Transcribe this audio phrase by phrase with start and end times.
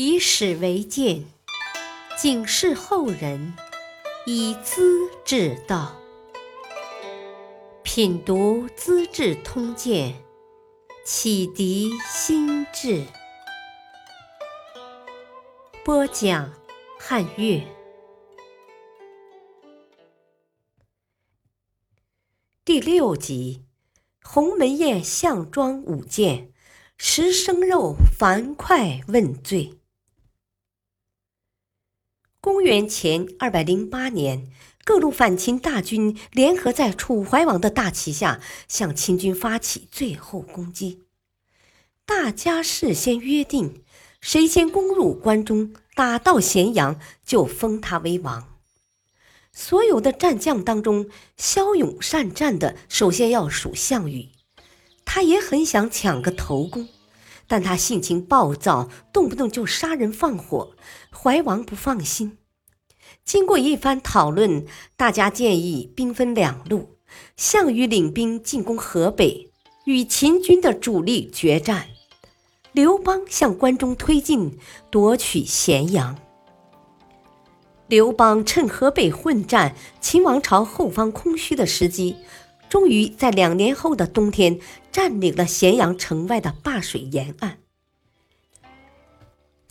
[0.00, 1.24] 以史为鉴，
[2.16, 3.52] 警示后人，
[4.26, 6.00] 以资治道。
[7.82, 10.12] 品读《资治通鉴》，
[11.04, 13.02] 启迪心智。
[15.84, 16.52] 播讲
[16.96, 17.60] 汉乐。
[22.64, 23.64] 第六集：
[24.22, 26.52] 鸿门宴项庄舞剑，
[26.96, 29.77] 食生肉樊哙问罪。
[32.48, 34.50] 公元前二百零八年，
[34.82, 41.02] 各路反秦大军联合在楚怀王的大旗下，向秦军发起最后攻击。
[42.06, 43.84] 大家事先约定，
[44.22, 48.56] 谁先攻入关中，打到咸阳，就封他为王。
[49.52, 54.30] 所有的战将当中，骁勇善战的，首先要数项羽。
[55.04, 56.88] 他也很想抢个头功，
[57.46, 60.72] 但他性情暴躁，动不动就杀人放火，
[61.12, 62.37] 怀王不放心。
[63.28, 64.64] 经过一番讨论，
[64.96, 66.96] 大家建议兵分两路：
[67.36, 69.50] 项羽领兵进攻河北，
[69.84, 71.82] 与秦军的主力决战；
[72.72, 74.58] 刘邦向关中推进，
[74.90, 76.16] 夺取咸阳。
[77.86, 82.16] 刘邦趁河北混战、秦王朝后方空虚的时机，
[82.70, 84.58] 终于在两年后的冬天
[84.90, 87.58] 占领了咸阳城外的灞水沿岸。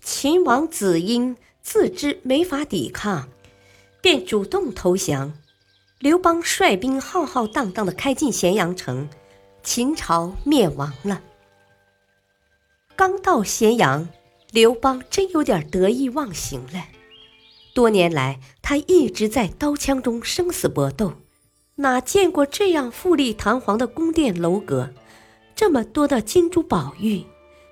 [0.00, 3.28] 秦王子婴自知没法抵抗，
[4.04, 5.32] 便主动投降。
[5.98, 9.08] 刘邦率兵浩浩荡荡地开进咸阳城，
[9.62, 11.22] 秦朝灭亡了。
[12.94, 14.06] 刚到咸阳，
[14.50, 16.84] 刘邦真有点得意忘形了。
[17.72, 21.14] 多年来，他一直在刀枪中生死搏斗，
[21.76, 24.90] 哪见过这样富丽堂皇的宫殿楼阁，
[25.56, 27.24] 这么多的金珠宝玉，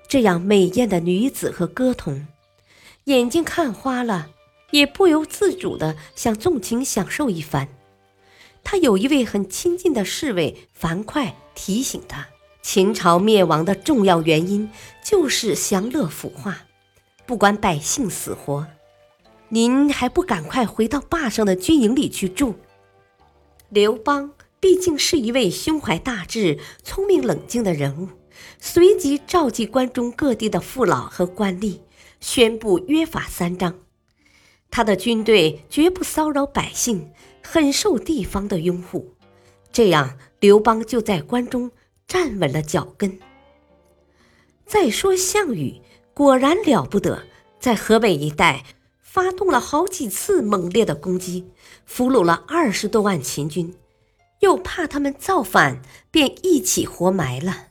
[0.07, 2.25] 这样美艳的女子和歌童，
[3.03, 4.29] 眼睛看花了，
[4.73, 7.69] 也不由自主的想纵情享受一番。
[8.63, 12.27] 他有一位很亲近的侍卫樊哙提醒他，
[12.63, 14.71] 秦朝灭亡的重要原因
[15.03, 16.63] 就是享乐腐化，
[17.27, 18.65] 不管百姓死活。
[19.49, 22.55] 您还不赶快回到坝上的军营里去住？
[23.69, 28.09] 刘邦毕竟是一位胸怀大志、聪明冷静的人物，
[28.57, 31.81] 随即召集关中各地的父老和官吏，
[32.19, 33.75] 宣布约法三章：
[34.75, 37.11] 他的军队绝不骚扰百姓，
[37.43, 39.13] 很受地方的拥护。
[39.71, 41.69] 这样，刘邦就在关中
[42.07, 43.19] 站稳了脚跟。
[44.65, 45.79] 再说项羽，
[46.15, 47.21] 果然了不得，
[47.59, 48.65] 在河北一带。
[48.99, 51.47] 发动了好几次猛烈的攻击，
[51.85, 53.75] 俘虏了二十多万秦军，
[54.39, 57.67] 又怕他们造反，便一起活埋了。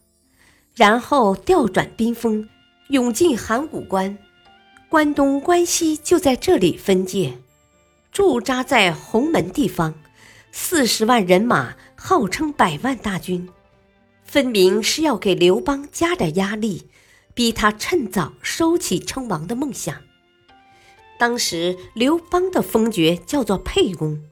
[0.76, 2.48] 然后调转兵锋，
[2.90, 4.16] 涌进函谷关，
[4.92, 7.38] 关东、关西就在这里分界，
[8.12, 9.94] 驻扎在鸿门地方，
[10.52, 13.48] 四十万人马，号称百万大军，
[14.22, 16.90] 分明是要给刘邦加点压力，
[17.32, 19.96] 逼他趁早收起称王的梦想。
[21.18, 24.22] 当时刘邦的封爵叫做沛公，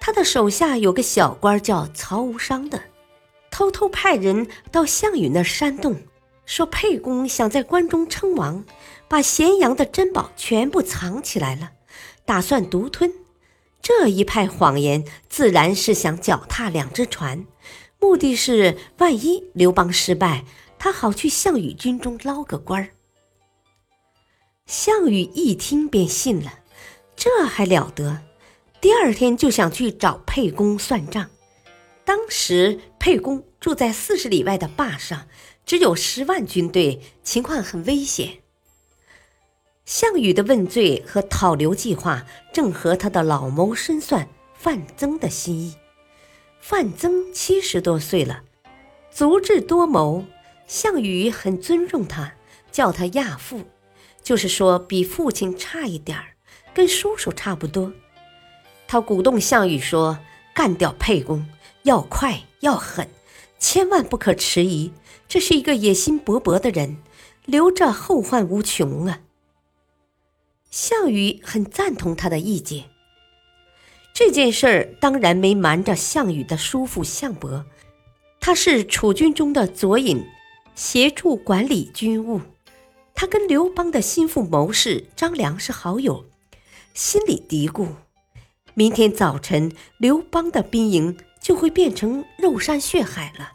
[0.00, 2.82] 他的手下有个小官叫曹无伤的，
[3.48, 5.94] 偷偷派人到项羽那煽动，
[6.44, 8.64] 说沛公想在关中称王，
[9.10, 11.72] 把咸阳的珍宝全部藏起来了，
[12.24, 13.12] 打算独吞。
[13.82, 17.44] 这一派谎言自然是想脚踏两只船，
[17.98, 20.44] 目的是万一刘邦失败，
[20.78, 22.90] 他好去项羽军中捞个官儿。
[24.66, 26.60] 项羽一听便信了，
[27.16, 28.22] 这还了得！
[28.80, 31.28] 第二天就想去找沛公算账。
[32.04, 35.26] 当时沛公住在四十里外的坝上，
[35.66, 38.39] 只有十万军队，情况很危险。
[39.90, 45.74] 项羽的问罪和讨刘计划正合他的老谋深算范增的心意。
[46.60, 48.44] 范增七十多岁了，
[49.10, 50.24] 足智多谋，
[50.68, 52.34] 项羽很尊重他，
[52.70, 53.64] 叫他亚父。
[54.22, 56.36] 就是说，比父亲差一点儿，
[56.72, 57.92] 跟叔叔差不多。
[58.86, 60.20] 他鼓动项羽说
[60.54, 61.44] ：“干掉沛公，
[61.82, 63.08] 要快要狠，
[63.58, 64.92] 千万不可迟疑。
[65.26, 66.98] 这是一个野心勃勃的人，
[67.44, 69.18] 留着后患无穷啊。”
[70.70, 72.84] 项羽很赞同他的意见。
[74.12, 77.64] 这件事儿当然没瞒着项羽的叔父项伯，
[78.40, 80.24] 他是楚军中的左尹，
[80.74, 82.40] 协助管理军务。
[83.14, 86.24] 他跟刘邦的心腹谋士张良是好友，
[86.94, 87.86] 心里嘀咕：
[88.74, 93.52] 明天早晨刘邦的兵营就会变成肉山血海了，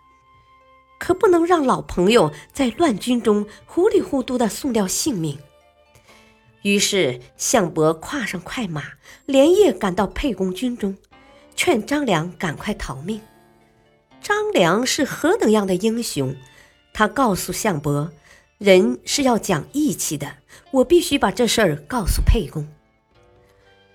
[0.99, 5.37] 可不能让老朋友在乱军中糊里糊涂的送掉性命。
[6.65, 8.81] 于是项伯跨上快马，
[9.27, 10.97] 连夜赶到沛公军中，
[11.55, 13.21] 劝张良赶快逃命。
[14.19, 16.35] 张良是何等样的英雄？
[16.91, 18.11] 他告诉项伯
[18.57, 20.37] ：“人是要讲义气的，
[20.71, 22.67] 我必须把这事儿告诉沛公。”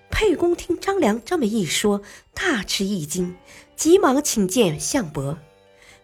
[0.09, 2.01] 沛公听张良这么一说，
[2.33, 3.35] 大吃一惊，
[3.75, 5.37] 急忙请见项伯，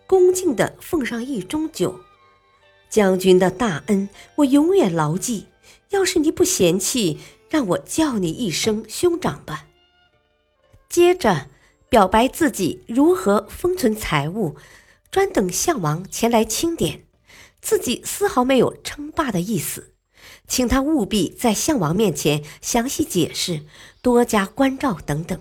[0.06, 1.98] 恭敬地奉上一盅酒。
[2.90, 5.46] 将军的大恩，我永远牢记。
[5.90, 7.20] 要是你不嫌弃，
[7.50, 9.68] 让我叫你一声兄长吧。
[10.90, 11.50] 接着
[11.90, 14.58] 表白自己如何封存财物，
[15.12, 17.06] 专等项王前来清点，
[17.62, 19.94] 自己丝毫没有称霸的意思，
[20.48, 23.66] 请他务必在项王面前详细解释，
[24.02, 25.40] 多加关照等等。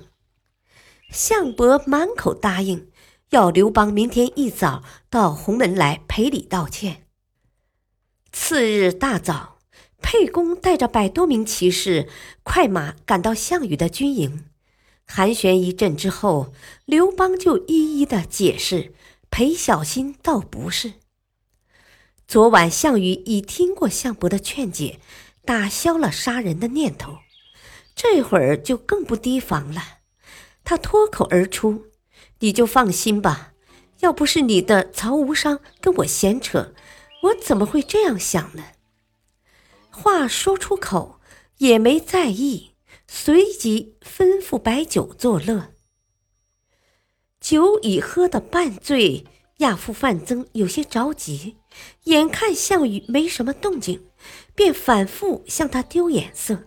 [1.10, 2.90] 项伯满口答应，
[3.30, 7.06] 要刘邦明天一早到鸿门来赔礼道歉。
[8.32, 9.55] 次日大早，
[10.08, 12.08] 沛公带着百多名骑士，
[12.44, 14.44] 快马赶到项羽的军营。
[15.04, 16.52] 寒暄一阵之后，
[16.84, 18.94] 刘邦就一一的解释：
[19.30, 20.92] 裴小心倒不是。
[22.28, 25.00] 昨晚项羽已听过项伯的劝解，
[25.44, 27.18] 打消了杀人的念头，
[27.96, 29.82] 这会儿就更不提防了。
[30.62, 31.86] 他脱口而出
[32.38, 33.54] ：“你就放心吧，
[34.02, 36.72] 要不是你的曹无伤跟我闲扯。”
[37.24, 38.62] 我怎么会这样想呢？
[39.98, 41.20] 话说出口
[41.56, 42.72] 也没在意，
[43.08, 45.72] 随即吩咐摆酒作乐。
[47.40, 49.24] 酒已喝得半醉，
[49.56, 51.56] 亚父范增有些着急，
[52.04, 54.04] 眼看项羽没什么动静，
[54.54, 56.64] 便反复向他丢眼色，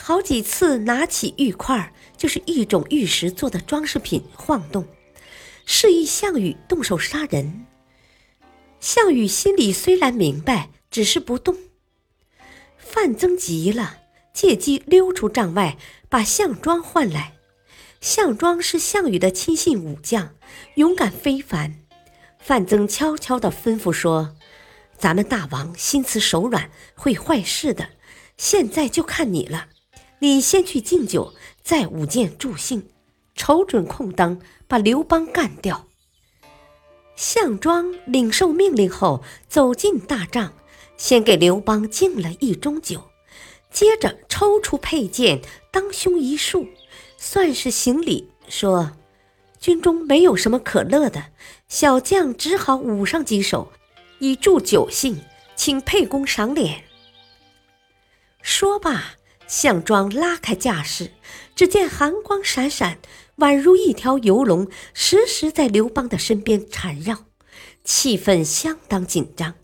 [0.00, 4.86] 好几次拿起玉块，就是一种玉石做的装饰品晃动，
[5.66, 7.66] 示意项羽动手杀人。
[8.80, 11.54] 项羽心里虽然明白，只是不动。
[12.94, 13.96] 范增急了，
[14.32, 15.76] 借机溜出帐外，
[16.08, 17.32] 把项庄唤来。
[18.00, 20.36] 项庄是项羽的亲信武将，
[20.76, 21.80] 勇敢非凡。
[22.38, 24.36] 范增悄悄地吩咐说
[24.96, 27.88] ：“咱们大王心慈手软，会坏事的。
[28.36, 29.70] 现在就看你了，
[30.20, 32.90] 你先去敬酒，再舞剑助兴，
[33.34, 35.88] 瞅准空当把刘邦干掉。”
[37.16, 40.52] 项庄领受命令后，走进大帐，
[40.96, 43.10] 先给刘邦敬了一盅酒，
[43.70, 46.66] 接着抽出佩剑，当胸一竖，
[47.16, 48.92] 算是行礼，说
[49.58, 51.26] ：“军中没有什么可乐的，
[51.68, 53.72] 小将只好舞上几首，
[54.18, 55.20] 以助酒兴，
[55.56, 56.84] 请沛公赏脸。”
[58.40, 61.10] 说罢，项庄拉开架势，
[61.56, 62.98] 只见寒光闪闪。
[63.38, 67.24] 宛如一条游龙，时时在刘邦的身边缠绕，
[67.82, 69.54] 气氛相当紧张。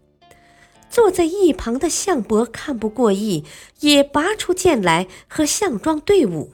[1.01, 3.43] 坐在一旁的项伯看不过意，
[3.81, 6.53] 也拔出剑来和项庄对舞，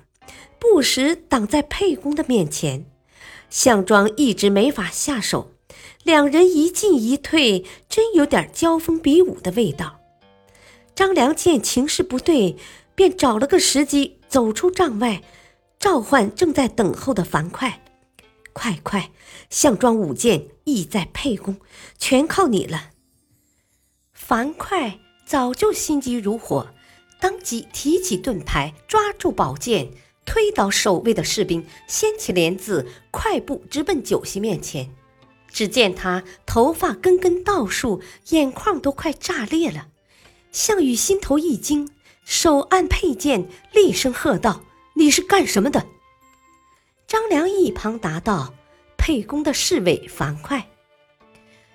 [0.61, 2.87] 不时挡在沛公的面前。
[3.51, 5.51] 项庄一直没法下手，
[6.05, 9.99] 两人一进一退，真有点交锋比武的味道。
[10.95, 12.57] 张良见情势不对，
[12.95, 15.25] 便找了个时机走出帐外。
[15.81, 17.81] 召唤正在等候的樊哙，
[18.53, 19.11] 快快，
[19.51, 21.57] 项庄舞剑意在沛公，
[21.99, 22.91] 全靠你了。
[24.29, 26.67] 樊哙早就心急如火，
[27.21, 29.93] 当即提起盾牌，抓住宝剑，
[30.25, 34.91] 推倒守卫的士兵，掀起帘子，快步直奔酒席面前。
[35.49, 39.87] 只见他头发根根倒竖，眼眶都快炸裂了。
[40.51, 41.89] 项羽心头一惊，
[42.25, 44.65] 手按佩剑，厉声喝道。
[44.97, 45.87] 你是干什么的？
[47.07, 48.53] 张良一旁答道
[48.99, 50.65] ：“沛公的侍卫樊哙。”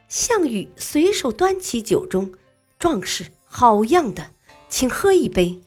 [0.09, 2.33] 项羽随手端起酒盅，
[2.81, 4.31] 壮士好样的，
[4.67, 5.61] 请喝一杯。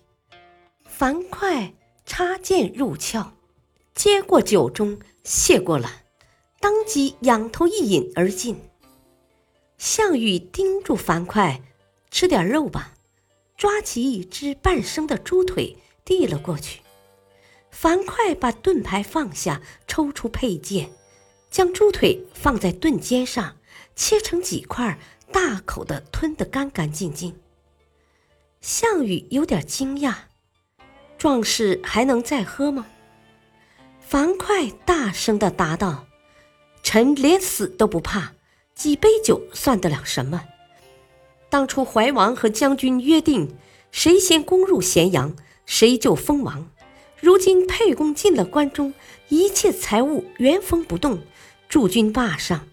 [0.85, 1.73] 樊哙
[2.05, 3.35] 插剑入鞘，
[3.95, 5.89] 接过酒盅，谢过了，
[6.59, 8.61] 当即仰头一饮而尽。
[9.79, 11.61] 项羽叮嘱樊哙
[12.11, 12.95] ：“吃点肉吧。”
[13.57, 16.81] 抓起一只半生的猪腿递了过去。
[17.71, 20.91] 樊哙把盾牌放下，抽出佩剑，
[21.49, 23.57] 将猪腿放在盾尖上，
[23.95, 24.99] 切成几块，
[25.35, 27.35] 大口的吞得干干净净。
[28.61, 30.15] 项羽有点惊讶
[31.19, 32.87] ：“壮士还能再喝吗？”
[33.99, 36.07] 樊哙大声的答道
[36.85, 38.35] ：“臣连死都不怕，
[38.77, 40.45] 几杯酒算得了什么？
[41.51, 43.57] 当初怀王和将军约定，
[43.91, 45.35] 谁先攻入咸阳，
[45.67, 46.71] 谁就封王。”
[47.21, 48.95] 如今沛公进了关中，
[49.31, 51.19] 一切财物原封不动，
[51.69, 52.69] 驻军霸上，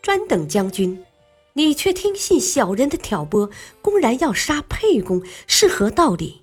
[0.00, 1.04] 专等将军。
[1.56, 3.48] 你却听信小人的挑拨，
[3.80, 6.42] 公然要杀沛公，是何道理？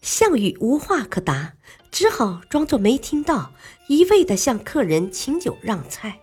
[0.00, 1.54] 项羽无话可答，
[1.90, 3.52] 只好装作没听到，
[3.88, 6.20] 一味地向客人请酒让菜。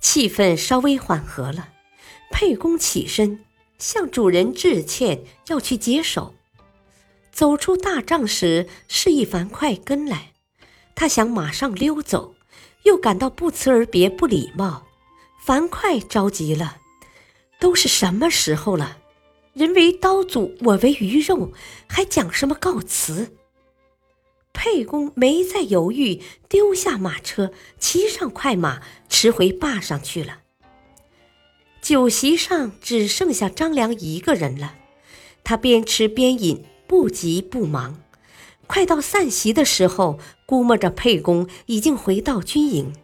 [0.00, 1.70] 气氛稍微缓和了，
[2.30, 3.44] 沛公起身
[3.78, 6.34] 向主人致歉，要去解手。
[7.32, 10.34] 走出大帐时，示意樊哙跟来。
[10.94, 12.36] 他想马上溜走，
[12.84, 14.86] 又感到不辞而别不礼貌。
[15.44, 16.78] 樊哙着急了
[17.60, 18.96] ：“都是什么时候了？
[19.52, 21.52] 人为刀俎，我为鱼肉，
[21.86, 23.36] 还讲什么告辞？”
[24.54, 30.38] 沛公没再犹豫，丢下马车，骑上快马，驰回坝上去了。
[31.82, 34.76] 酒席上只剩下张良一个人了，
[35.42, 36.64] 他边吃边饮。
[36.86, 37.98] 不急不忙，
[38.66, 42.94] 快到散席的时候，估摸着沛公已经回到军营，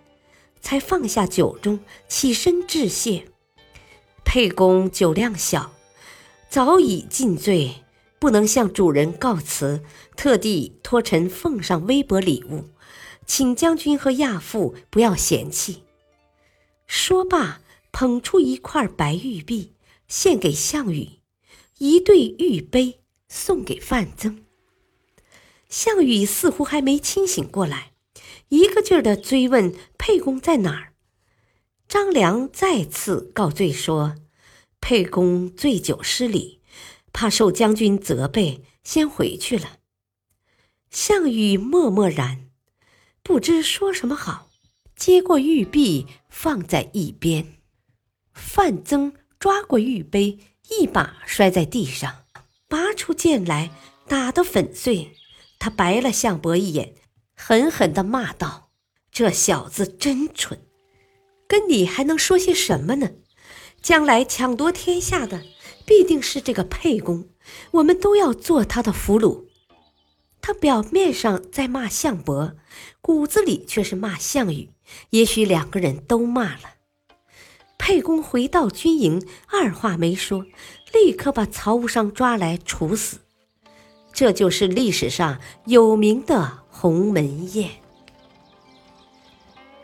[0.60, 3.26] 才放下酒盅，起身致谢。
[4.24, 5.72] 沛公酒量小，
[6.48, 7.84] 早已尽醉，
[8.18, 9.82] 不能向主人告辞，
[10.16, 12.70] 特地托臣奉上微薄礼物，
[13.26, 15.82] 请将军和亚父不要嫌弃。
[16.86, 17.60] 说罢，
[17.92, 19.72] 捧出一块白玉璧，
[20.08, 21.20] 献给项羽，
[21.78, 22.96] 一对玉杯。
[23.32, 24.44] 送给范增。
[25.68, 27.89] 项羽似乎还没清醒过来，
[28.50, 30.92] 一个劲儿的追问沛公在哪儿。
[31.88, 34.14] 张良再次告罪说
[34.80, 36.60] ：“沛公醉酒失礼，
[37.12, 39.78] 怕受将军责备，先回去了。”
[40.90, 42.50] 项羽默默然，
[43.22, 44.50] 不知说什么好，
[44.94, 47.54] 接过玉璧放在一边。
[48.32, 50.38] 范增抓过玉杯，
[50.70, 52.24] 一把摔在地上。
[52.68, 53.70] 拔出剑来，
[54.06, 55.12] 打得粉碎。
[55.58, 56.94] 他白了项伯一眼，
[57.42, 58.68] 狠狠地骂道
[59.10, 60.60] ：“这小子真蠢，
[61.48, 63.12] 跟你还能说些什么呢？
[63.80, 65.42] 将来抢夺天下的
[65.86, 67.30] 必定是这个沛公，
[67.70, 69.46] 我们都要做他的俘虏。”
[70.42, 72.52] 他表面上在骂项伯，
[73.00, 74.70] 骨子里却是骂项羽。
[75.10, 76.74] 也许两个人都骂了。
[77.78, 80.44] 沛公回到军营，二话没说。
[80.92, 83.18] 立刻把曹无伤抓来处死，
[84.12, 87.68] 这就是历史上有名的鸿门宴。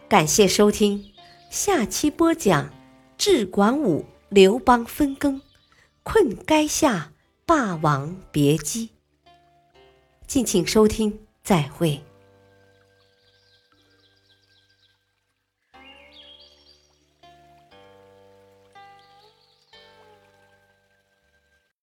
[0.08, 1.12] 感谢收听，
[1.50, 2.72] 下期播讲
[3.18, 5.42] 智管武刘邦分羹，
[6.02, 7.12] 困垓下
[7.44, 8.88] 霸王别姬。
[10.26, 12.05] 敬请收听，再会。